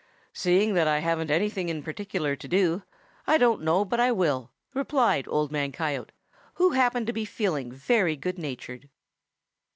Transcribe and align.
"Seeing 0.33 0.73
that 0.73 0.87
I 0.87 0.97
haven't 0.97 1.29
anything 1.29 1.69
in 1.69 1.83
particular 1.83 2.35
to 2.35 2.47
do, 2.47 2.81
I 3.27 3.37
don't 3.37 3.61
know 3.61 3.85
but 3.85 3.99
I 3.99 4.11
will," 4.11 4.49
replied 4.73 5.27
Old 5.27 5.51
Man 5.51 5.71
Coyote, 5.71 6.09
who 6.55 6.71
happened 6.71 7.05
to 7.05 7.13
be 7.13 7.23
feeling 7.23 7.71
very 7.71 8.15
good 8.15 8.39
natured. 8.39 8.89